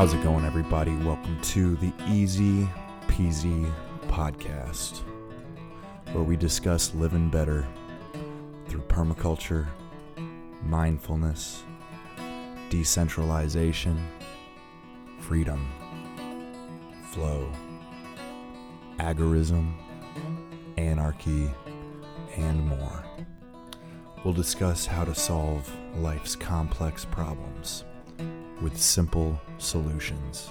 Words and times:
How's 0.00 0.14
it 0.14 0.22
going, 0.22 0.46
everybody? 0.46 0.96
Welcome 0.96 1.38
to 1.42 1.76
the 1.76 1.92
Easy 2.08 2.66
Peasy 3.06 3.70
Podcast, 4.20 5.00
where 6.12 6.22
we 6.22 6.36
discuss 6.36 6.94
living 6.94 7.30
better 7.30 7.66
through 8.68 8.82
permaculture, 8.82 9.66
mindfulness, 10.62 11.64
decentralization, 12.68 13.98
freedom, 15.20 15.66
flow, 17.12 17.50
agorism, 18.98 19.72
anarchy, 20.76 21.50
and 22.36 22.66
more. 22.66 23.02
We'll 24.22 24.34
discuss 24.34 24.84
how 24.84 25.06
to 25.06 25.14
solve 25.14 25.66
life's 25.96 26.36
complex 26.36 27.06
problems 27.06 27.84
with 28.60 28.76
simple 28.76 29.40
solutions. 29.56 30.50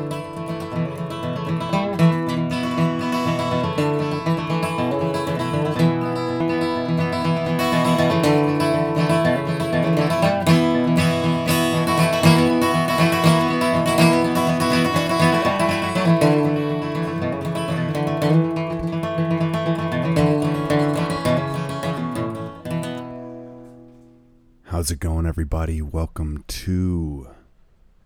How's 24.81 24.89
it 24.89 24.99
going, 24.99 25.27
everybody? 25.27 25.79
Welcome 25.79 26.43
to 26.47 27.29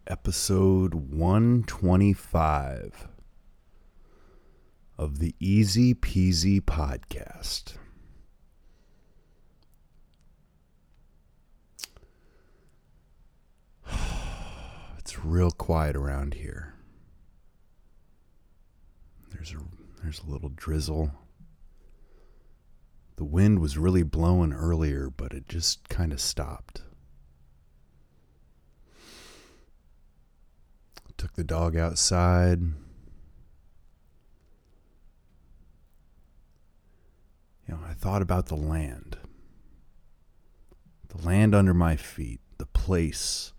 episode 0.08 0.94
125 0.94 3.08
of 4.98 5.20
the 5.20 5.34
Easy 5.40 5.96
Peasy 5.96 6.60
Podcast. 6.60 7.76
It's 14.98 15.24
real 15.24 15.52
quiet 15.52 15.96
around 15.96 16.34
here. 16.34 16.74
There's 19.32 19.54
a 19.54 19.60
there's 20.04 20.20
a 20.20 20.30
little 20.30 20.50
drizzle. 20.50 21.14
The 23.18 23.24
wind 23.24 23.60
was 23.60 23.78
really 23.78 24.04
blowing 24.04 24.52
earlier, 24.52 25.10
but 25.10 25.32
it 25.32 25.48
just 25.48 25.88
kind 25.88 26.12
of 26.12 26.20
stopped. 26.20 26.82
Took 31.18 31.34
the 31.34 31.46
dog 31.46 31.78
outside. 31.78 32.60
You 32.60 32.76
know, 37.70 37.80
I 37.88 37.94
thought 37.94 38.22
about 38.22 38.48
the 38.48 38.58
land. 38.58 39.18
The 41.08 41.26
land 41.26 41.56
under 41.56 41.74
my 41.74 41.96
feet, 41.96 42.42
the 42.58 42.66
place 42.66 43.54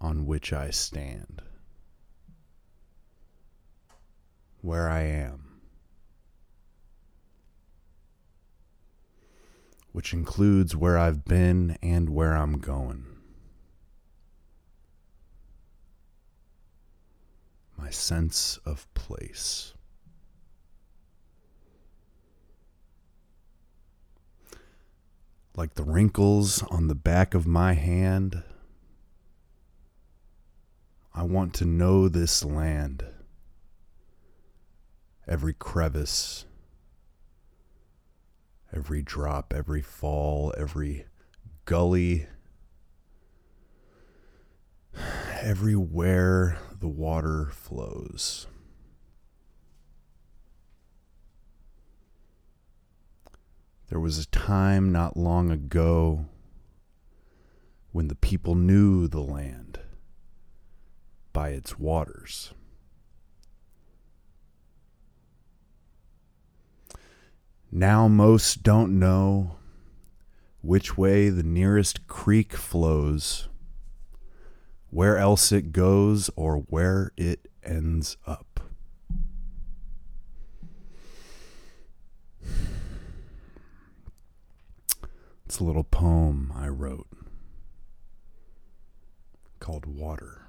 on 0.00 0.24
which 0.24 0.52
I 0.52 0.70
stand. 0.70 1.42
Where 4.60 4.88
I 4.88 5.00
am. 5.02 5.43
Which 9.94 10.12
includes 10.12 10.74
where 10.74 10.98
I've 10.98 11.24
been 11.24 11.78
and 11.80 12.10
where 12.10 12.36
I'm 12.36 12.58
going. 12.58 13.06
My 17.78 17.90
sense 17.90 18.58
of 18.66 18.92
place. 18.94 19.72
Like 25.56 25.74
the 25.74 25.84
wrinkles 25.84 26.64
on 26.64 26.88
the 26.88 26.96
back 26.96 27.32
of 27.32 27.46
my 27.46 27.74
hand, 27.74 28.42
I 31.14 31.22
want 31.22 31.54
to 31.54 31.64
know 31.64 32.08
this 32.08 32.44
land. 32.44 33.04
Every 35.28 35.54
crevice 35.54 36.46
every 38.74 39.02
drop, 39.02 39.52
every 39.54 39.82
fall, 39.82 40.52
every 40.58 41.06
gully, 41.64 42.26
everywhere 45.40 46.58
the 46.80 46.88
water 46.88 47.48
flows. 47.52 48.46
There 53.88 54.00
was 54.00 54.18
a 54.18 54.26
time 54.26 54.90
not 54.90 55.16
long 55.16 55.50
ago 55.50 56.26
when 57.92 58.08
the 58.08 58.16
people 58.16 58.56
knew 58.56 59.06
the 59.06 59.20
land 59.20 59.78
by 61.32 61.50
its 61.50 61.78
waters. 61.78 62.52
Now 67.76 68.06
most 68.06 68.62
don't 68.62 69.00
know 69.00 69.56
which 70.60 70.96
way 70.96 71.28
the 71.28 71.42
nearest 71.42 72.06
creek 72.06 72.52
flows, 72.52 73.48
where 74.90 75.18
else 75.18 75.50
it 75.50 75.72
goes, 75.72 76.30
or 76.36 76.58
where 76.68 77.10
it 77.16 77.48
ends 77.64 78.16
up. 78.28 78.60
It's 85.44 85.58
a 85.58 85.64
little 85.64 85.82
poem 85.82 86.52
I 86.54 86.68
wrote 86.68 87.08
called 89.58 89.86
Water. 89.86 90.43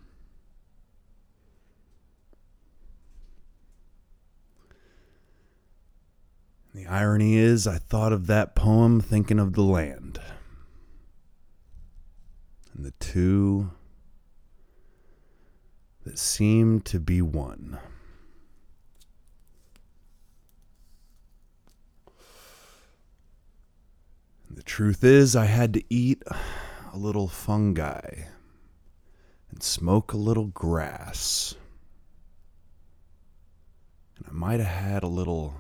The 6.76 6.88
irony 6.88 7.38
is, 7.38 7.68
I 7.68 7.78
thought 7.78 8.12
of 8.12 8.28
that 8.28 8.54
poem 8.54 9.00
thinking 9.00 9.40
of 9.40 9.54
the 9.54 9.62
land. 9.62 10.20
And 12.74 12.84
the 12.84 12.92
two 13.00 13.72
that 16.04 16.20
seem 16.20 16.82
to 16.82 17.00
be 17.00 17.22
one. 17.22 17.80
The 24.52 24.64
truth 24.64 25.02
is, 25.06 25.34
I 25.34 25.46
had 25.46 25.74
to 25.76 25.84
eat 25.90 26.24
a 26.92 26.98
little 26.98 27.30
fungi 27.30 28.26
and 29.50 29.64
smoke 29.64 30.12
a 30.12 30.18
little 30.18 30.48
grass. 30.48 31.56
And 34.18 34.26
I 34.28 34.34
might 34.34 34.60
have 34.60 34.68
had 34.68 35.04
a 35.04 35.08
little 35.08 35.54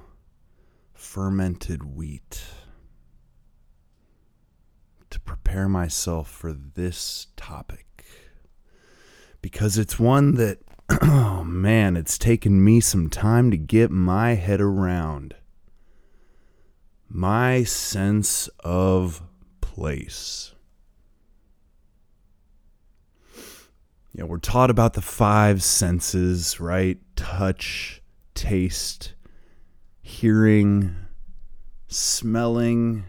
fermented 0.95 1.83
wheat 1.83 2.44
to 5.12 5.19
prepare 5.19 5.69
myself 5.69 6.30
for 6.30 6.51
this 6.51 7.27
topic 7.38 7.86
because 9.45 9.77
it's 9.77 10.00
one 10.00 10.33
that, 10.33 10.57
oh 11.03 11.44
man, 11.44 11.95
it's 11.95 12.18
taken 12.18 12.63
me 12.63 12.80
some 12.80 13.12
time 13.12 13.51
to 13.51 13.57
get 13.57 13.92
my 13.92 14.33
head 14.33 14.59
around. 14.59 15.36
My 17.07 17.63
sense 17.63 18.50
of 18.63 19.21
place. 19.62 20.56
Yeah, 24.13 24.24
we're 24.24 24.39
taught 24.39 24.71
about 24.71 24.94
the 24.94 25.01
five 25.01 25.62
senses, 25.62 26.59
right? 26.59 26.98
Touch, 27.15 28.01
taste, 28.33 29.13
hearing, 30.06 30.96
smelling. 31.88 33.04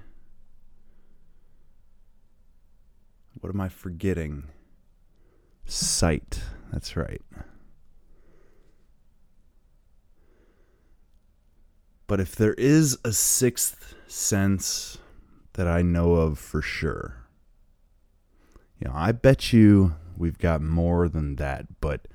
What 3.38 3.52
am 3.52 3.60
I 3.60 3.69
forgetting? 3.69 4.44
Sight. 5.66 6.40
That's 6.72 6.96
right. 6.96 7.20
But 12.06 12.19
if 12.19 12.34
there 12.34 12.54
is 12.54 12.96
a 13.04 13.12
sixth 13.12 13.94
sense 14.06 14.96
that 15.52 15.69
I 15.69 15.82
know 15.82 16.14
of 16.14 16.38
for 16.38 16.62
sure, 16.62 17.26
you 18.81 18.88
know, 18.88 18.94
I 18.96 19.12
bet 19.12 19.52
you 19.52 19.96
we've 20.16 20.38
got 20.38 20.62
more 20.62 21.10
than 21.10 21.37
that, 21.37 21.78
but 21.82 22.08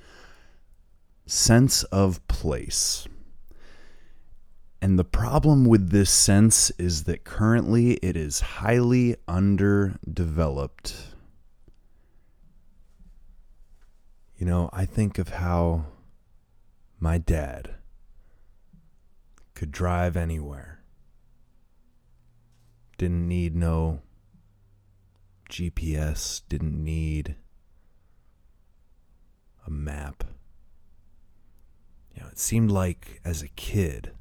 sense 1.27 1.83
of 1.83 2.27
place. 2.27 3.07
And 4.81 4.97
the 4.97 5.03
problem 5.03 5.65
with 5.65 5.91
this 5.91 6.09
sense 6.09 6.71
is 6.71 7.03
that 7.03 7.23
currently 7.23 7.93
it 7.97 8.17
is 8.17 8.39
highly 8.39 9.15
underdeveloped. 9.27 11.13
You 14.37 14.47
know, 14.47 14.71
I 14.73 14.85
think 14.85 15.19
of 15.19 15.29
how 15.29 15.85
my 16.99 17.19
dad 17.19 17.75
could 19.53 19.71
drive 19.71 20.17
anywhere. 20.17 20.81
Didn't 22.97 23.27
need 23.27 23.55
no 23.55 24.01
GPS, 25.47 26.41
didn't 26.49 26.83
need 26.83 27.35
a 29.67 29.69
map. 29.69 30.23
You 32.15 32.23
know, 32.23 32.29
it 32.29 32.39
seemed 32.39 32.71
like 32.71 33.21
as 33.23 33.43
a 33.43 33.47
kid, 33.49 34.13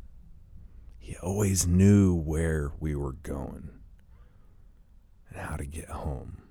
he 1.00 1.17
always 1.17 1.67
knew 1.67 2.14
where 2.14 2.70
we 2.79 2.94
were 2.94 3.14
going 3.14 3.70
and 5.29 5.41
how 5.41 5.56
to 5.56 5.64
get 5.64 5.88
home. 5.88 6.43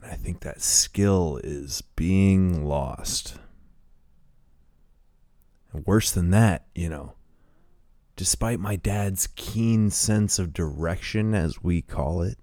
And 0.00 0.10
I 0.10 0.14
think 0.14 0.40
that 0.40 0.62
skill 0.62 1.40
is 1.42 1.82
being 1.82 2.64
lost. 2.64 3.38
And 5.72 5.84
worse 5.84 6.10
than 6.12 6.30
that, 6.30 6.66
you 6.74 6.88
know, 6.88 7.14
despite 8.16 8.60
my 8.60 8.76
dad's 8.76 9.28
keen 9.34 9.90
sense 9.90 10.38
of 10.38 10.52
direction, 10.52 11.34
as 11.34 11.62
we 11.62 11.82
call 11.82 12.22
it, 12.22 12.38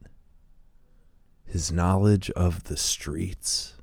his 1.45 1.71
knowledge 1.71 2.29
of 2.31 2.65
the 2.65 2.77
streets, 2.77 3.75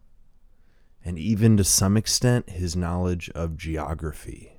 and 1.05 1.19
even 1.19 1.57
to 1.57 1.65
some 1.65 1.97
extent 1.97 2.51
his 2.51 2.77
knowledge 2.77 3.31
of 3.31 3.57
geography. 3.57 4.53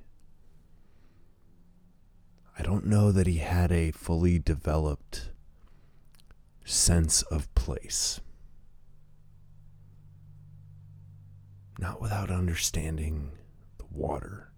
I 2.58 2.62
don't 2.62 2.86
know 2.86 3.10
that 3.12 3.26
he 3.26 3.38
had 3.38 3.72
a 3.72 3.90
fully 3.90 4.38
developed 4.38 5.30
sense 6.64 7.22
of 7.22 7.52
place. 7.54 8.20
Not 11.78 12.00
without 12.00 12.30
understanding 12.30 13.32
the 13.78 13.86
water 13.90 14.52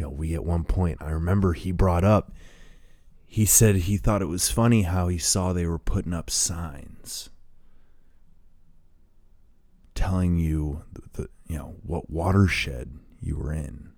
you 0.00 0.06
know, 0.06 0.10
we 0.12 0.32
at 0.32 0.46
one 0.46 0.64
point, 0.64 1.02
I 1.02 1.10
remember 1.10 1.52
he 1.52 1.72
brought 1.72 2.04
up, 2.04 2.32
he 3.26 3.44
said 3.44 3.76
he 3.76 3.98
thought 3.98 4.22
it 4.22 4.28
was 4.28 4.50
funny 4.50 4.82
how 4.82 5.08
he 5.08 5.18
saw 5.18 5.52
they 5.52 5.66
were 5.66 5.78
putting 5.78 6.14
up 6.14 6.30
signs 6.30 7.28
telling 10.00 10.38
you 10.38 10.82
the, 11.12 11.28
you 11.46 11.58
know 11.58 11.74
what 11.82 12.08
watershed 12.08 12.98
you 13.20 13.36
were 13.36 13.52
in. 13.52 13.90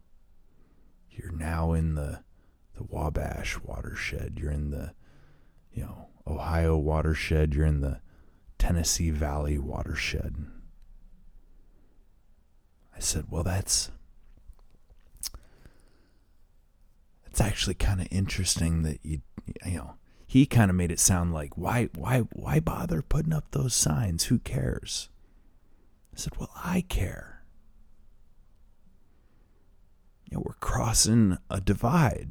You're 1.08 1.31
now 1.31 1.75
in 1.75 1.94
the 1.94 2.25
the 2.75 2.82
Wabash 2.82 3.60
watershed. 3.62 4.37
You're 4.37 4.50
in 4.50 4.70
the 4.70 4.94
you 5.72 5.84
know 5.84 6.08
Ohio 6.26 6.76
watershed. 6.76 7.54
You're 7.54 7.66
in 7.66 7.82
the 7.82 8.00
Tennessee 8.58 9.10
Valley 9.10 9.58
watershed. 9.58 10.34
I 12.96 12.99
said, 12.99 13.26
well, 13.31 13.44
that's 13.44 13.93
it's 17.26 17.40
actually 17.40 17.75
kind 17.75 18.00
of 18.00 18.08
interesting 18.10 18.82
that 18.82 18.99
you 19.04 19.20
you 19.64 19.76
know 19.76 19.94
he 20.26 20.46
kind 20.46 20.69
of 20.69 20.76
made 20.76 20.90
it 20.90 20.99
sound 20.99 21.32
like 21.32 21.56
why 21.56 21.90
why 21.94 22.25
why 22.32 22.58
bother 22.58 23.02
putting 23.02 23.32
up 23.32 23.52
those 23.52 23.72
signs 23.72 24.25
who 24.25 24.40
cares 24.40 25.08
said 26.22 26.36
well 26.38 26.52
i 26.54 26.82
care. 26.82 27.42
You 30.30 30.36
know 30.36 30.44
we're 30.46 30.54
crossing 30.54 31.36
a 31.50 31.60
divide 31.60 32.28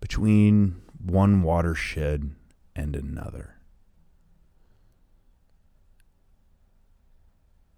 between 0.00 0.82
one 0.98 1.42
watershed 1.42 2.34
and 2.74 2.96
another. 2.96 3.60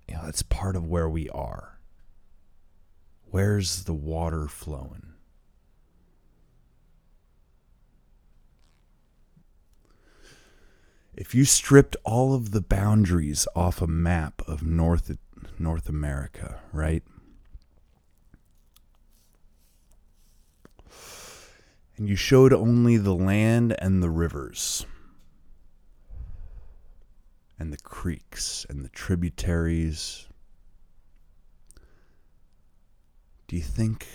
You 0.09 0.15
know 0.15 0.23
that's 0.25 0.43
part 0.43 0.77
of 0.77 0.87
where 0.87 1.11
we 1.11 1.29
are. 1.29 1.81
Where's 3.31 3.85
the 3.85 3.93
water 3.93 4.49
flowing 4.49 5.13
if 11.19 11.35
you 11.35 11.45
stripped 11.45 11.97
all 12.05 12.33
of 12.33 12.53
the 12.53 12.61
boundaries 12.61 13.49
off 13.57 13.83
a 13.83 13.89
map 13.89 14.41
of 14.47 14.63
North 14.63 15.19
North 15.59 15.89
America, 15.89 16.61
right? 16.73 17.03
And 21.97 22.09
you 22.09 22.15
showed 22.15 22.53
only 22.53 22.97
the 22.97 23.17
land 23.17 23.75
and 23.81 24.01
the 24.01 24.11
rivers 24.11 24.87
and 27.59 27.73
the 27.73 27.79
creeks 27.79 28.65
and 28.71 28.85
the 28.85 28.89
tributaries. 28.89 30.29
Do 33.49 33.57
you 33.57 33.63
think 33.63 34.07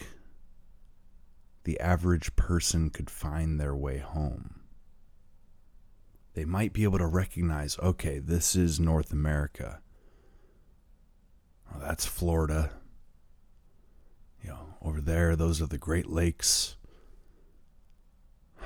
the 1.65 1.77
average 1.81 2.33
person 2.37 2.89
could 2.89 3.09
find 3.09 3.59
their 3.59 3.75
way 3.75 3.97
home? 3.97 4.62
They 6.33 6.45
might 6.45 6.73
be 6.73 6.83
able 6.83 6.97
to 6.97 7.07
recognize 7.07 7.77
okay, 7.79 8.19
this 8.19 8.55
is 8.55 8.79
North 8.79 9.11
America. 9.11 9.79
Oh, 11.73 11.79
that's 11.79 12.05
Florida. 12.05 12.71
You 14.41 14.49
know, 14.49 14.75
over 14.81 14.99
there, 14.99 15.35
those 15.35 15.61
are 15.61 15.67
the 15.67 15.77
Great 15.77 16.07
Lakes. 16.07 16.75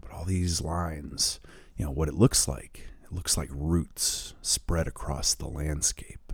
But 0.00 0.12
all 0.12 0.24
these 0.24 0.60
lines, 0.60 1.40
you 1.76 1.84
know, 1.84 1.90
what 1.90 2.08
it 2.08 2.14
looks 2.14 2.48
like, 2.48 2.88
it 3.04 3.12
looks 3.12 3.36
like 3.36 3.48
roots 3.52 4.34
spread 4.42 4.88
across 4.88 5.34
the 5.34 5.46
landscape. 5.46 6.32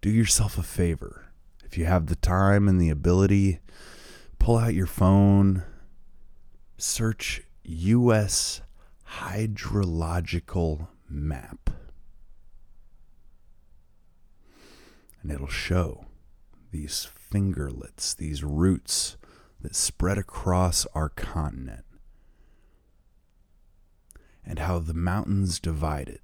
Do 0.00 0.10
yourself 0.10 0.56
a 0.56 0.62
favor. 0.62 1.26
If 1.64 1.76
you 1.76 1.86
have 1.86 2.06
the 2.06 2.16
time 2.16 2.68
and 2.68 2.80
the 2.80 2.90
ability, 2.90 3.60
pull 4.38 4.56
out 4.56 4.74
your 4.74 4.86
phone, 4.86 5.64
search 6.78 7.42
U.S. 7.68 8.60
hydrological 9.18 10.86
map. 11.08 11.70
And 15.20 15.32
it'll 15.32 15.48
show 15.48 16.06
these 16.70 17.04
fingerlets, 17.04 18.14
these 18.14 18.44
roots 18.44 19.16
that 19.60 19.74
spread 19.74 20.16
across 20.16 20.86
our 20.94 21.08
continent, 21.08 21.84
and 24.44 24.60
how 24.60 24.78
the 24.78 24.94
mountains 24.94 25.58
divide 25.58 26.08
it, 26.08 26.20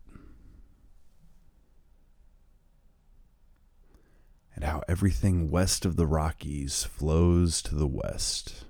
and 4.55 4.65
how 4.65 4.83
everything 4.89 5.51
west 5.51 5.85
of 5.85 5.97
the 5.97 6.07
Rockies 6.07 6.85
flows 6.85 7.63
to 7.63 7.75
the 7.75 7.89
west 7.89 8.67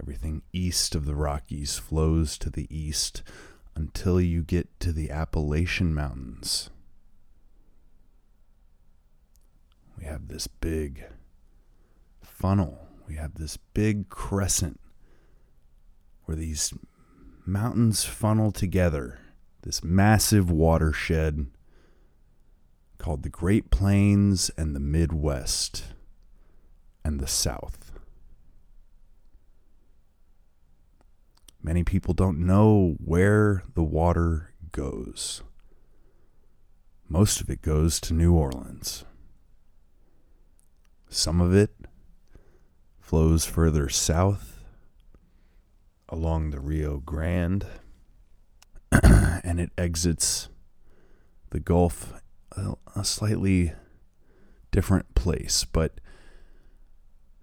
Everything 0.00 0.40
east 0.52 0.94
of 0.94 1.04
the 1.04 1.14
Rockies 1.14 1.76
flows 1.76 2.38
to 2.38 2.48
the 2.48 2.66
east 2.74 3.22
until 3.74 4.18
you 4.18 4.42
get 4.42 4.80
to 4.80 4.92
the 4.92 5.10
Appalachian 5.10 5.94
Mountains. 5.94 6.70
We 9.98 10.06
have 10.06 10.28
this 10.28 10.46
big 10.46 11.04
funnel, 12.22 12.88
we 13.06 13.16
have 13.16 13.34
this 13.34 13.58
big 13.58 14.08
crescent 14.08 14.80
where 16.24 16.36
these 16.36 16.72
mountains 17.44 18.02
funnel 18.02 18.52
together, 18.52 19.18
this 19.62 19.84
massive 19.84 20.50
watershed 20.50 21.48
called 22.96 23.22
the 23.22 23.28
Great 23.28 23.70
Plains 23.70 24.50
and 24.56 24.74
the 24.74 24.80
Midwest 24.80 25.84
and 27.04 27.20
the 27.20 27.26
South. 27.26 27.89
Many 31.62 31.84
people 31.84 32.14
don't 32.14 32.38
know 32.38 32.96
where 33.04 33.64
the 33.74 33.82
water 33.82 34.54
goes. 34.72 35.42
Most 37.08 37.40
of 37.40 37.50
it 37.50 37.60
goes 37.60 38.00
to 38.00 38.14
New 38.14 38.32
Orleans. 38.32 39.04
Some 41.08 41.40
of 41.40 41.54
it 41.54 41.74
flows 43.00 43.44
further 43.44 43.88
south 43.88 44.62
along 46.08 46.50
the 46.50 46.60
Rio 46.60 46.98
Grande 46.98 47.66
and 49.02 49.60
it 49.60 49.70
exits 49.76 50.48
the 51.50 51.60
Gulf 51.60 52.12
a, 52.52 53.04
slightly 53.04 53.72
different 54.70 55.14
place. 55.14 55.64
But 55.64 56.00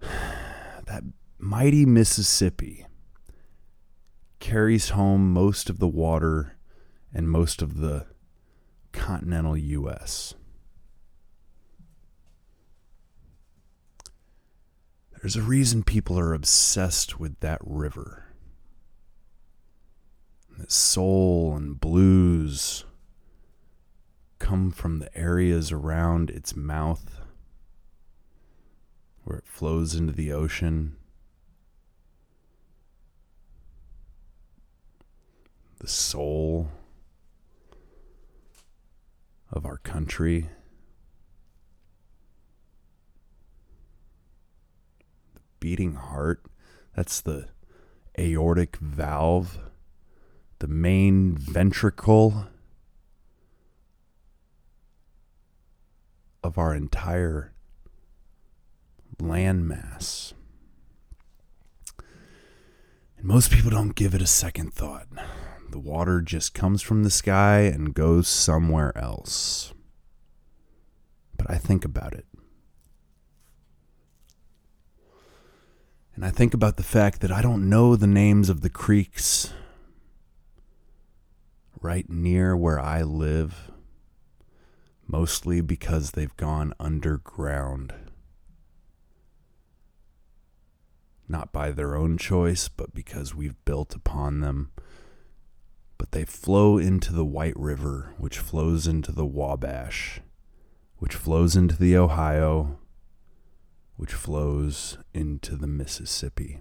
that 0.00 1.04
mighty 1.38 1.86
Mississippi 1.86 2.86
carries 4.38 4.90
home 4.90 5.32
most 5.32 5.68
of 5.68 5.78
the 5.78 5.88
water 5.88 6.56
and 7.12 7.30
most 7.30 7.62
of 7.62 7.78
the 7.78 8.06
continental 8.92 9.56
U.S. 9.56 10.34
There's 15.20 15.36
a 15.36 15.42
reason 15.42 15.82
people 15.82 16.18
are 16.18 16.34
obsessed 16.34 17.18
with 17.18 17.40
that 17.40 17.60
river. 17.64 18.26
The 20.56 20.70
soul 20.70 21.56
and 21.56 21.80
blues 21.80 22.84
come 24.38 24.70
from 24.70 24.98
the 24.98 25.16
areas 25.18 25.72
around 25.72 26.30
its 26.30 26.54
mouth 26.54 27.20
where 29.24 29.38
it 29.38 29.46
flows 29.46 29.94
into 29.94 30.12
the 30.12 30.32
ocean. 30.32 30.96
The 35.78 35.88
soul 35.88 36.68
of 39.50 39.64
our 39.64 39.78
country. 39.78 40.50
The 45.34 45.40
beating 45.60 45.94
heart, 45.94 46.42
that's 46.94 47.20
the 47.20 47.48
aortic 48.18 48.76
valve, 48.76 49.58
the 50.58 50.68
main 50.68 51.36
ventricle 51.36 52.48
of 56.42 56.58
our 56.58 56.74
entire 56.74 57.52
landmass. 59.18 60.32
And 63.16 63.26
most 63.26 63.50
people 63.50 63.70
don't 63.70 63.94
give 63.94 64.14
it 64.14 64.22
a 64.22 64.26
second 64.26 64.74
thought. 64.74 65.08
The 65.70 65.78
water 65.78 66.20
just 66.22 66.54
comes 66.54 66.80
from 66.80 67.02
the 67.02 67.10
sky 67.10 67.60
and 67.60 67.94
goes 67.94 68.26
somewhere 68.26 68.96
else. 68.96 69.74
But 71.36 71.50
I 71.50 71.58
think 71.58 71.84
about 71.84 72.14
it. 72.14 72.26
And 76.14 76.24
I 76.24 76.30
think 76.30 76.54
about 76.54 76.78
the 76.78 76.82
fact 76.82 77.20
that 77.20 77.30
I 77.30 77.42
don't 77.42 77.68
know 77.68 77.94
the 77.94 78.06
names 78.06 78.48
of 78.48 78.62
the 78.62 78.70
creeks 78.70 79.52
right 81.80 82.08
near 82.10 82.56
where 82.56 82.80
I 82.80 83.02
live, 83.02 83.70
mostly 85.06 85.60
because 85.60 86.12
they've 86.12 86.36
gone 86.36 86.74
underground. 86.80 87.94
Not 91.28 91.52
by 91.52 91.70
their 91.70 91.94
own 91.94 92.18
choice, 92.18 92.68
but 92.68 92.94
because 92.94 93.34
we've 93.34 93.64
built 93.64 93.94
upon 93.94 94.40
them 94.40 94.72
but 95.98 96.12
they 96.12 96.24
flow 96.24 96.78
into 96.78 97.12
the 97.12 97.24
White 97.24 97.56
River, 97.56 98.14
which 98.16 98.38
flows 98.38 98.86
into 98.86 99.10
the 99.10 99.26
Wabash, 99.26 100.20
which 100.98 101.14
flows 101.14 101.56
into 101.56 101.76
the 101.76 101.96
Ohio, 101.96 102.78
which 103.96 104.12
flows 104.12 104.96
into 105.12 105.56
the 105.56 105.66
Mississippi. 105.66 106.60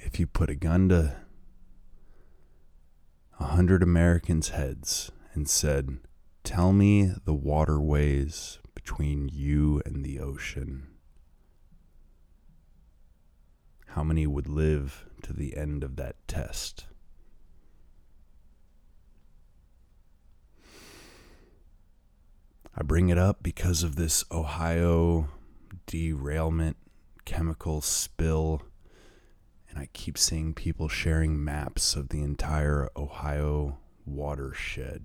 If 0.00 0.18
you 0.18 0.26
put 0.26 0.50
a 0.50 0.54
gun 0.54 0.88
to 0.88 1.16
a 3.38 3.44
hundred 3.44 3.82
Americans' 3.82 4.50
heads 4.50 5.10
and 5.34 5.48
said, 5.48 5.98
Tell 6.44 6.72
me 6.72 7.12
the 7.24 7.34
waterways 7.34 8.58
between 8.74 9.28
you 9.28 9.80
and 9.86 10.04
the 10.04 10.18
ocean 10.18 10.91
how 13.94 14.02
many 14.02 14.26
would 14.26 14.48
live 14.48 15.04
to 15.22 15.34
the 15.34 15.54
end 15.54 15.84
of 15.84 15.96
that 15.96 16.16
test? 16.26 16.86
I 22.74 22.82
bring 22.82 23.10
it 23.10 23.18
up 23.18 23.42
because 23.42 23.82
of 23.82 23.96
this 23.96 24.24
Ohio 24.32 25.28
derailment 25.86 26.78
chemical 27.26 27.82
spill, 27.82 28.62
and 29.68 29.78
I 29.78 29.90
keep 29.92 30.16
seeing 30.16 30.54
people 30.54 30.88
sharing 30.88 31.44
maps 31.44 31.94
of 31.94 32.08
the 32.08 32.22
entire 32.22 32.88
Ohio 32.96 33.76
watershed. 34.06 35.04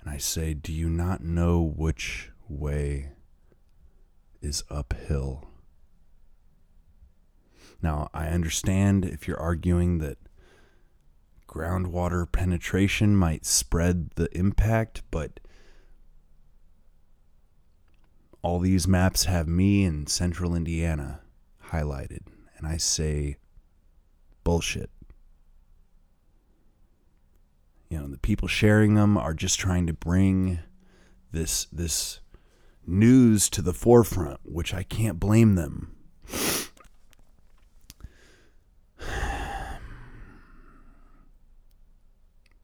And 0.00 0.08
I 0.08 0.18
say, 0.18 0.54
Do 0.54 0.72
you 0.72 0.88
not 0.88 1.20
know 1.24 1.60
which 1.60 2.30
way 2.48 3.10
is 4.40 4.62
uphill? 4.70 5.50
Now, 7.82 8.10
I 8.12 8.28
understand 8.28 9.04
if 9.04 9.26
you're 9.26 9.40
arguing 9.40 9.98
that 9.98 10.18
groundwater 11.48 12.30
penetration 12.30 13.16
might 13.16 13.44
spread 13.44 14.10
the 14.14 14.28
impact, 14.36 15.02
but 15.10 15.40
all 18.42 18.60
these 18.60 18.86
maps 18.86 19.24
have 19.24 19.48
me 19.48 19.84
in 19.84 20.06
central 20.06 20.54
Indiana 20.54 21.20
highlighted, 21.70 22.20
and 22.56 22.66
I 22.66 22.76
say 22.76 23.36
bullshit. 24.44 24.90
You 27.88 27.98
know, 27.98 28.08
the 28.08 28.18
people 28.18 28.46
sharing 28.46 28.94
them 28.94 29.16
are 29.16 29.34
just 29.34 29.58
trying 29.58 29.86
to 29.88 29.92
bring 29.92 30.60
this 31.32 31.66
this 31.66 32.20
news 32.86 33.50
to 33.50 33.62
the 33.62 33.72
forefront, 33.72 34.40
which 34.44 34.72
I 34.72 34.84
can't 34.84 35.18
blame 35.18 35.54
them. 35.56 35.96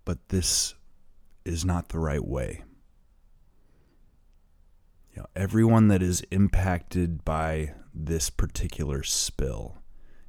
But 0.06 0.28
this 0.30 0.74
is 1.44 1.66
not 1.66 1.90
the 1.90 1.98
right 1.98 2.24
way. 2.24 2.62
You 5.12 5.22
know, 5.22 5.26
everyone 5.36 5.88
that 5.88 6.02
is 6.02 6.22
impacted 6.30 7.24
by 7.24 7.74
this 7.92 8.30
particular 8.30 9.02
spill 9.02 9.82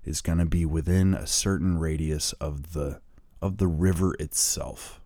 is 0.04 0.20
going 0.20 0.40
to 0.40 0.46
be 0.46 0.66
within 0.66 1.14
a 1.14 1.28
certain 1.28 1.78
radius 1.78 2.34
of 2.34 2.74
the 2.74 3.00
of 3.42 3.58
the 3.58 3.68
river 3.68 4.16
itself. 4.20 5.00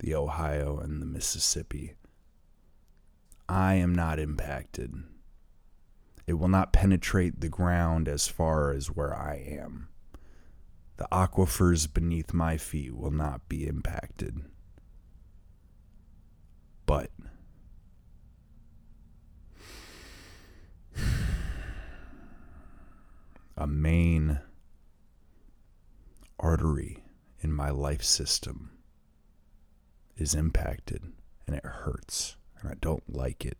The 0.00 0.14
Ohio 0.14 0.78
and 0.78 1.00
the 1.00 1.06
Mississippi. 1.06 1.94
I 3.48 3.74
am 3.74 3.94
not 3.94 4.18
impacted. 4.18 4.94
It 6.26 6.34
will 6.34 6.48
not 6.48 6.72
penetrate 6.72 7.40
the 7.40 7.48
ground 7.48 8.08
as 8.08 8.28
far 8.28 8.72
as 8.72 8.88
where 8.88 9.16
I 9.16 9.36
am. 9.36 9.88
The 11.02 11.08
aquifers 11.10 11.92
beneath 11.92 12.32
my 12.32 12.56
feet 12.56 12.94
will 12.94 13.10
not 13.10 13.48
be 13.48 13.66
impacted. 13.66 14.40
But 16.86 17.10
a 23.56 23.66
main 23.66 24.38
artery 26.38 27.02
in 27.40 27.52
my 27.52 27.70
life 27.70 28.04
system 28.04 28.70
is 30.16 30.36
impacted 30.36 31.02
and 31.48 31.56
it 31.56 31.64
hurts 31.64 32.36
and 32.60 32.70
I 32.70 32.74
don't 32.80 33.12
like 33.12 33.44
it. 33.44 33.58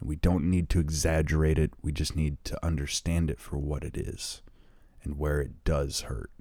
And 0.00 0.08
we 0.08 0.16
don't 0.16 0.50
need 0.50 0.68
to 0.70 0.80
exaggerate 0.80 1.60
it, 1.60 1.74
we 1.80 1.92
just 1.92 2.16
need 2.16 2.42
to 2.42 2.66
understand 2.66 3.30
it 3.30 3.38
for 3.38 3.56
what 3.56 3.84
it 3.84 3.96
is 3.96 4.42
and 5.04 5.16
where 5.16 5.40
it 5.40 5.62
does 5.62 6.00
hurt. 6.00 6.32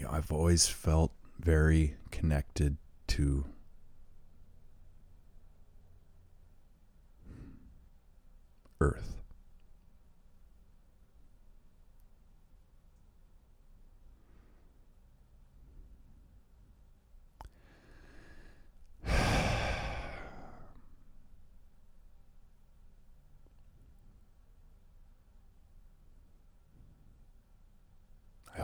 I've 0.11 0.29
always 0.29 0.67
felt 0.67 1.13
very 1.39 1.95
connected 2.11 2.75
to 3.07 3.45
Earth. 8.81 9.20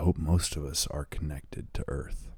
Hope 0.08 0.18
most 0.18 0.56
of 0.56 0.64
us 0.64 0.88
are 0.90 1.04
connected 1.04 1.74
to 1.74 1.84
Earth. 1.90 2.30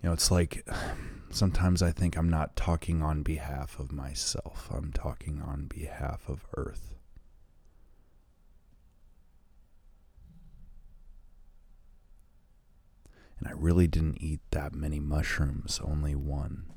You 0.00 0.08
know, 0.08 0.14
it's 0.14 0.30
like 0.30 0.66
sometimes 1.28 1.82
I 1.82 1.90
think 1.90 2.16
I'm 2.16 2.30
not 2.30 2.56
talking 2.56 3.02
on 3.02 3.22
behalf 3.22 3.78
of 3.78 3.92
myself, 3.92 4.70
I'm 4.72 4.90
talking 4.90 5.42
on 5.42 5.66
behalf 5.66 6.30
of 6.30 6.46
Earth. 6.56 6.94
And 13.38 13.48
I 13.48 13.52
really 13.52 13.86
didn't 13.86 14.22
eat 14.22 14.40
that 14.52 14.74
many 14.74 14.98
mushrooms, 14.98 15.78
only 15.84 16.14
one. 16.14 16.72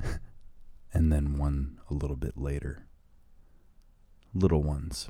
and 0.92 1.12
then 1.12 1.38
one 1.38 1.78
a 1.88 1.94
little 1.94 2.16
bit 2.16 2.36
later. 2.36 2.88
Little 4.34 4.62
ones. 4.62 5.08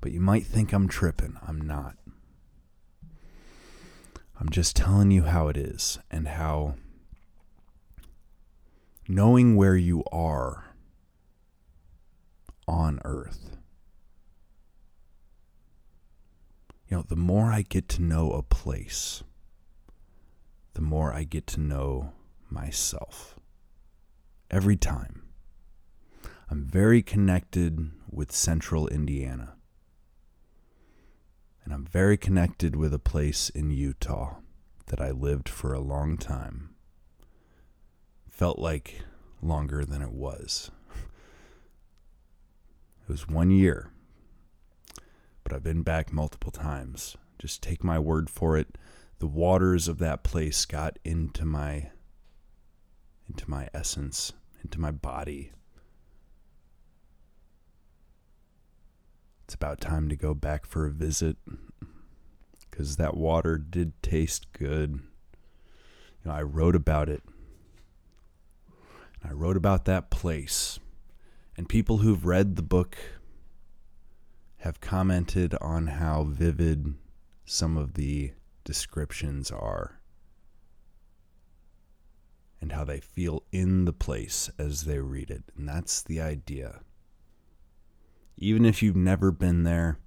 But 0.00 0.12
you 0.12 0.20
might 0.20 0.46
think 0.46 0.72
I'm 0.72 0.88
tripping. 0.88 1.38
I'm 1.46 1.60
not. 1.60 1.96
I'm 4.40 4.50
just 4.50 4.76
telling 4.76 5.10
you 5.10 5.22
how 5.22 5.48
it 5.48 5.56
is 5.56 5.98
and 6.10 6.28
how 6.28 6.74
knowing 9.08 9.56
where 9.56 9.76
you 9.76 10.04
are 10.12 10.66
on 12.68 13.00
earth. 13.04 13.56
You 16.88 16.98
know, 16.98 17.02
the 17.02 17.16
more 17.16 17.50
I 17.50 17.62
get 17.62 17.88
to 17.90 18.02
know 18.02 18.32
a 18.32 18.42
place, 18.42 19.22
the 20.74 20.80
more 20.82 21.12
I 21.12 21.24
get 21.24 21.46
to 21.48 21.60
know 21.60 22.12
myself. 22.48 23.38
Every 24.50 24.76
time. 24.76 25.27
I'm 26.50 26.64
very 26.64 27.02
connected 27.02 27.90
with 28.10 28.32
central 28.32 28.88
Indiana 28.88 29.54
and 31.68 31.74
I'm 31.74 31.84
very 31.84 32.16
connected 32.16 32.74
with 32.76 32.94
a 32.94 32.98
place 32.98 33.50
in 33.50 33.70
Utah 33.70 34.36
that 34.86 35.02
I 35.02 35.10
lived 35.10 35.50
for 35.50 35.74
a 35.74 35.80
long 35.80 36.16
time. 36.16 36.70
Felt 38.30 38.58
like 38.58 39.02
longer 39.42 39.84
than 39.84 40.00
it 40.00 40.12
was. 40.12 40.70
It 43.02 43.12
was 43.12 43.28
one 43.28 43.50
year, 43.50 43.90
but 45.44 45.52
I've 45.52 45.62
been 45.62 45.82
back 45.82 46.10
multiple 46.10 46.50
times. 46.50 47.18
Just 47.38 47.62
take 47.62 47.84
my 47.84 47.98
word 47.98 48.30
for 48.30 48.56
it. 48.56 48.78
The 49.18 49.26
waters 49.26 49.88
of 49.88 49.98
that 49.98 50.22
place 50.22 50.64
got 50.64 50.98
into 51.04 51.44
my 51.44 51.90
into 53.28 53.48
my 53.48 53.68
essence, 53.74 54.32
into 54.62 54.80
my 54.80 54.90
body. 54.90 55.52
It's 59.48 59.54
about 59.54 59.80
time 59.80 60.10
to 60.10 60.14
go 60.14 60.34
back 60.34 60.66
for 60.66 60.84
a 60.84 60.90
visit 60.90 61.38
because 62.70 62.96
that 62.96 63.16
water 63.16 63.56
did 63.56 63.94
taste 64.02 64.52
good. 64.52 64.90
You 64.92 66.26
know, 66.26 66.32
I 66.32 66.42
wrote 66.42 66.76
about 66.76 67.08
it. 67.08 67.22
I 69.24 69.32
wrote 69.32 69.56
about 69.56 69.86
that 69.86 70.10
place. 70.10 70.78
And 71.56 71.66
people 71.66 71.96
who've 71.96 72.26
read 72.26 72.56
the 72.56 72.62
book 72.62 72.98
have 74.58 74.82
commented 74.82 75.54
on 75.62 75.86
how 75.86 76.24
vivid 76.24 76.92
some 77.46 77.78
of 77.78 77.94
the 77.94 78.32
descriptions 78.64 79.50
are 79.50 79.98
and 82.60 82.72
how 82.72 82.84
they 82.84 83.00
feel 83.00 83.44
in 83.50 83.86
the 83.86 83.94
place 83.94 84.50
as 84.58 84.82
they 84.82 84.98
read 84.98 85.30
it. 85.30 85.44
And 85.56 85.66
that's 85.66 86.02
the 86.02 86.20
idea 86.20 86.80
even 88.38 88.64
if 88.64 88.82
you've 88.82 88.96
never 88.96 89.30
been 89.30 89.64
there, 89.64 89.98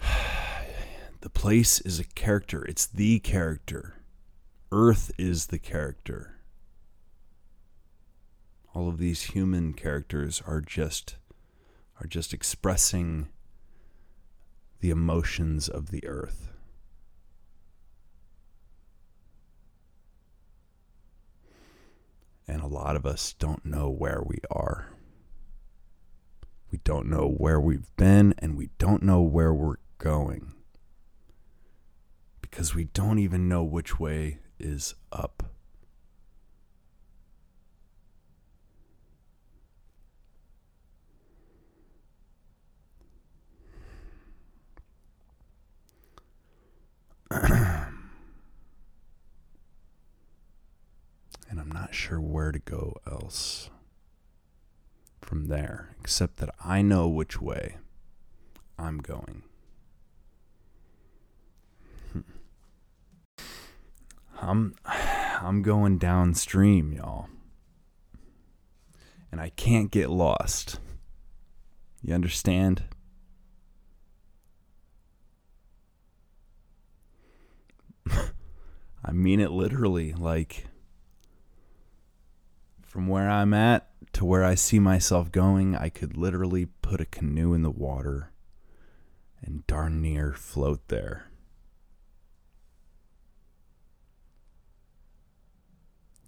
the 1.20 1.30
place 1.30 1.80
is 1.80 1.98
a 1.98 2.04
character. 2.04 2.64
It's 2.64 2.86
the 2.86 3.18
character. 3.20 3.96
Earth 4.70 5.10
is 5.18 5.46
the 5.46 5.58
character. 5.58 6.36
All 8.74 8.88
of 8.88 8.98
these 8.98 9.22
human 9.22 9.72
characters 9.72 10.42
are 10.46 10.60
just 10.60 11.16
are 12.00 12.06
just 12.08 12.34
expressing 12.34 13.28
the 14.80 14.90
emotions 14.90 15.68
of 15.68 15.90
the 15.90 16.04
earth. 16.06 16.50
And 22.48 22.60
a 22.60 22.66
lot 22.66 22.96
of 22.96 23.06
us 23.06 23.32
don't 23.32 23.64
know 23.64 23.88
where 23.88 24.22
we 24.26 24.38
are. 24.50 24.93
We 26.74 26.78
don't 26.82 27.06
know 27.06 27.28
where 27.28 27.60
we've 27.60 27.94
been 27.96 28.34
and 28.38 28.56
we 28.56 28.70
don't 28.78 29.04
know 29.04 29.20
where 29.20 29.54
we're 29.54 29.76
going. 29.98 30.54
Because 32.40 32.74
we 32.74 32.86
don't 32.86 33.20
even 33.20 33.48
know 33.48 33.62
which 33.62 34.00
way 34.00 34.40
is 34.58 34.96
up. 35.12 35.44
and 47.30 48.00
I'm 51.50 51.70
not 51.70 51.94
sure 51.94 52.20
where 52.20 52.50
to 52.50 52.58
go 52.58 52.96
else 53.06 53.70
from 55.34 55.48
there, 55.48 55.96
except 56.00 56.36
that 56.36 56.54
I 56.64 56.80
know 56.80 57.08
which 57.08 57.40
way 57.40 57.78
I'm 58.78 58.98
going. 58.98 59.42
Hmm. 62.12 62.20
I'm 64.40 64.76
I'm 64.86 65.62
going 65.62 65.98
downstream, 65.98 66.92
y'all. 66.92 67.26
And 69.32 69.40
I 69.40 69.48
can't 69.48 69.90
get 69.90 70.08
lost. 70.08 70.78
You 72.00 72.14
understand? 72.14 72.84
I 79.04 79.10
mean 79.10 79.40
it 79.40 79.50
literally 79.50 80.12
like 80.12 80.68
from 82.94 83.08
where 83.08 83.28
I'm 83.28 83.52
at 83.52 83.88
to 84.12 84.24
where 84.24 84.44
I 84.44 84.54
see 84.54 84.78
myself 84.78 85.32
going, 85.32 85.74
I 85.74 85.88
could 85.88 86.16
literally 86.16 86.66
put 86.80 87.00
a 87.00 87.04
canoe 87.04 87.52
in 87.52 87.62
the 87.62 87.70
water 87.72 88.30
and 89.42 89.66
darn 89.66 90.00
near 90.00 90.32
float 90.32 90.86
there. 90.86 91.24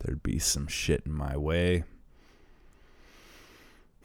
There'd 0.01 0.25
be 0.25 0.41
some 0.41 0.67
shit 0.67 1.05
in 1.07 1.13
my 1.13 1.37
way, 1.37 1.85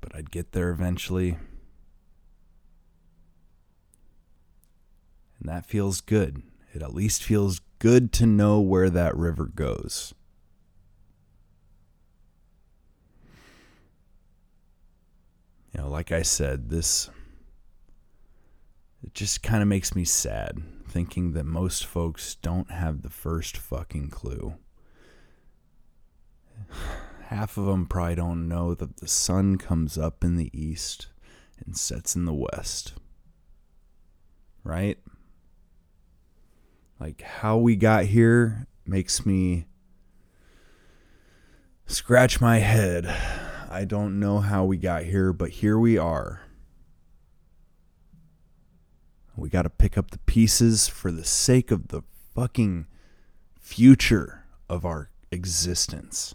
but 0.00 0.14
I'd 0.14 0.30
get 0.30 0.52
there 0.52 0.70
eventually. 0.70 1.38
And 5.40 5.48
that 5.48 5.66
feels 5.66 6.00
good. 6.00 6.44
It 6.72 6.82
at 6.82 6.94
least 6.94 7.24
feels 7.24 7.60
good 7.80 8.12
to 8.12 8.26
know 8.26 8.60
where 8.60 8.90
that 8.90 9.16
river 9.16 9.46
goes. 9.46 10.14
You 15.74 15.80
know, 15.80 15.88
like 15.88 16.12
I 16.12 16.22
said, 16.22 16.68
this 16.70 17.10
it 19.02 19.14
just 19.14 19.42
kind 19.42 19.62
of 19.62 19.68
makes 19.68 19.94
me 19.94 20.04
sad 20.04 20.62
thinking 20.88 21.32
that 21.32 21.44
most 21.44 21.86
folks 21.86 22.34
don't 22.36 22.70
have 22.70 23.02
the 23.02 23.10
first 23.10 23.56
fucking 23.56 24.10
clue. 24.10 24.54
Half 27.26 27.56
of 27.56 27.64
them 27.64 27.86
probably 27.86 28.16
don't 28.16 28.46
know 28.46 28.74
that 28.74 28.98
the 28.98 29.08
sun 29.08 29.56
comes 29.56 29.96
up 29.96 30.22
in 30.22 30.36
the 30.36 30.50
east 30.52 31.06
and 31.64 31.76
sets 31.76 32.14
in 32.14 32.26
the 32.26 32.34
west. 32.34 32.92
Right? 34.64 34.98
Like 37.00 37.22
how 37.22 37.56
we 37.56 37.74
got 37.74 38.04
here 38.04 38.66
makes 38.84 39.24
me 39.24 39.66
scratch 41.86 42.40
my 42.40 42.58
head 42.58 43.06
I 43.72 43.86
don't 43.86 44.20
know 44.20 44.40
how 44.40 44.66
we 44.66 44.76
got 44.76 45.04
here, 45.04 45.32
but 45.32 45.48
here 45.48 45.78
we 45.78 45.96
are. 45.96 46.42
We 49.34 49.48
got 49.48 49.62
to 49.62 49.70
pick 49.70 49.96
up 49.96 50.10
the 50.10 50.18
pieces 50.18 50.88
for 50.88 51.10
the 51.10 51.24
sake 51.24 51.70
of 51.70 51.88
the 51.88 52.02
fucking 52.34 52.86
future 53.58 54.44
of 54.68 54.84
our 54.84 55.08
existence. 55.30 56.34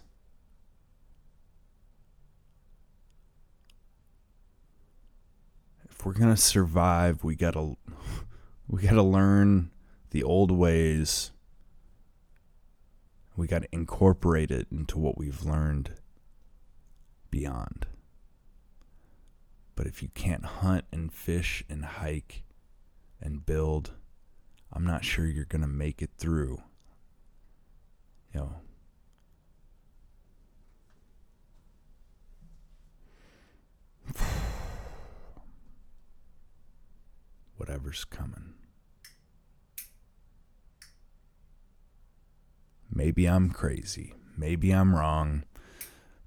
If 5.88 6.04
we're 6.04 6.14
going 6.14 6.34
to 6.34 6.40
survive, 6.40 7.22
we 7.22 7.36
got 7.36 7.54
to 7.54 7.76
we 8.66 8.82
got 8.82 8.94
to 8.94 9.02
learn 9.04 9.70
the 10.10 10.24
old 10.24 10.50
ways. 10.50 11.30
We 13.36 13.46
got 13.46 13.62
to 13.62 13.68
incorporate 13.70 14.50
it 14.50 14.66
into 14.72 14.98
what 14.98 15.16
we've 15.16 15.44
learned 15.44 15.92
beyond. 17.30 17.86
But 19.74 19.86
if 19.86 20.02
you 20.02 20.08
can't 20.14 20.44
hunt 20.44 20.84
and 20.92 21.12
fish 21.12 21.62
and 21.68 21.84
hike 21.84 22.42
and 23.20 23.46
build, 23.46 23.92
I'm 24.72 24.84
not 24.84 25.04
sure 25.04 25.26
you're 25.26 25.44
going 25.44 25.62
to 25.62 25.68
make 25.68 26.02
it 26.02 26.10
through. 26.18 26.62
You 28.34 28.40
know, 28.40 28.56
whatever's 37.56 38.04
coming. 38.04 38.54
Maybe 42.90 43.26
I'm 43.26 43.50
crazy. 43.50 44.14
Maybe 44.36 44.72
I'm 44.72 44.94
wrong. 44.94 45.44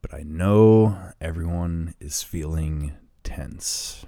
But 0.02 0.14
I 0.14 0.24
know 0.24 0.98
everyone 1.20 1.94
is 2.00 2.24
feeling 2.24 2.94
tense. 3.24 4.06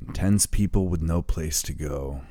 Intense 0.00 0.46
people 0.46 0.88
with 0.88 1.02
no 1.02 1.22
place 1.22 1.60
to 1.62 1.72
go 1.72 2.22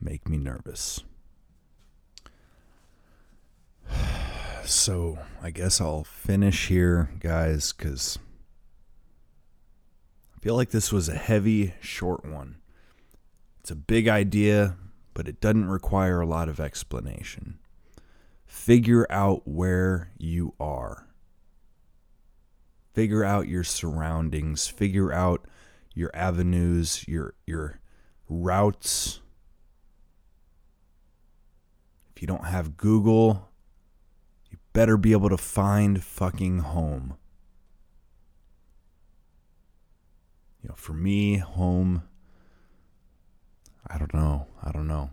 make 0.00 0.28
me 0.28 0.38
nervous. 0.38 1.02
So, 4.62 5.18
I 5.42 5.50
guess 5.50 5.80
I'll 5.80 6.04
finish 6.04 6.68
here, 6.68 7.10
guys, 7.18 7.72
because 7.72 8.20
I 10.40 10.42
feel 10.42 10.56
like 10.56 10.70
this 10.70 10.90
was 10.90 11.06
a 11.06 11.16
heavy, 11.16 11.74
short 11.82 12.24
one. 12.24 12.56
It's 13.60 13.70
a 13.70 13.76
big 13.76 14.08
idea, 14.08 14.76
but 15.12 15.28
it 15.28 15.38
doesn't 15.38 15.68
require 15.68 16.22
a 16.22 16.26
lot 16.26 16.48
of 16.48 16.58
explanation. 16.58 17.58
Figure 18.46 19.06
out 19.10 19.46
where 19.46 20.12
you 20.16 20.54
are. 20.58 21.08
Figure 22.94 23.22
out 23.22 23.48
your 23.48 23.64
surroundings, 23.64 24.66
figure 24.66 25.12
out 25.12 25.44
your 25.94 26.10
avenues, 26.14 27.04
your 27.06 27.34
your 27.46 27.78
routes. 28.26 29.20
If 32.16 32.22
you 32.22 32.26
don't 32.26 32.46
have 32.46 32.78
Google, 32.78 33.50
you 34.50 34.56
better 34.72 34.96
be 34.96 35.12
able 35.12 35.28
to 35.28 35.36
find 35.36 36.02
fucking 36.02 36.60
home. 36.60 37.18
You 40.62 40.68
know, 40.68 40.74
for 40.76 40.92
me, 40.92 41.38
home 41.38 42.02
I 43.92 43.98
don't 43.98 44.14
know. 44.14 44.46
I 44.62 44.70
don't 44.70 44.86
know. 44.86 45.10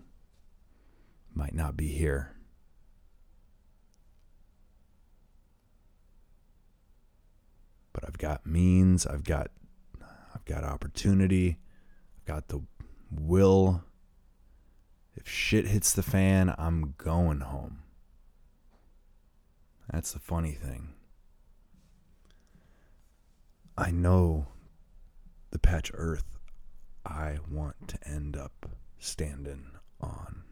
Might 1.34 1.56
not 1.56 1.76
be 1.76 1.88
here. 1.88 2.36
But 7.92 8.04
I've 8.08 8.20
got 8.20 8.46
means, 8.46 9.08
I've 9.08 9.24
got 9.24 9.50
I've 10.36 10.46
got 10.46 10.64
opportunity, 10.64 11.58
I've 12.20 12.26
got 12.26 12.48
the 12.50 12.62
will. 13.10 13.84
If 15.16 15.28
shit 15.28 15.66
hits 15.66 15.94
the 15.94 16.04
fan, 16.04 16.54
I'm 16.60 16.94
going 17.00 17.40
home. 17.40 17.80
That's 19.92 20.12
the 20.12 20.20
funny 20.20 20.52
thing. 20.52 20.94
I 23.76 23.90
know 23.90 24.48
the 25.52 25.60
patch 25.60 25.92
Earth 25.94 26.38
I 27.06 27.38
want 27.50 27.88
to 27.88 27.98
end 28.06 28.36
up 28.36 28.70
standing 29.00 29.72
on. 30.02 30.44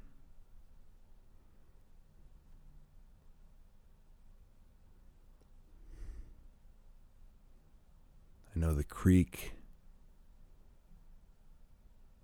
I 8.56 8.60
know 8.60 8.74
the 8.74 8.86
creek. 8.86 9.52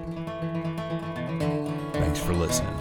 Thanks 1.92 2.18
for 2.18 2.32
listening. 2.34 2.76